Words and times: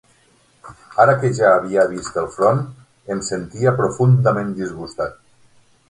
Ara 1.03 1.13
que 1.23 1.29
ja 1.39 1.51
havia 1.57 1.83
vist 1.91 2.17
el 2.23 2.31
front 2.37 2.63
em 3.17 3.23
sentia 3.31 3.75
profundament 3.83 4.55
disgustat. 4.63 5.21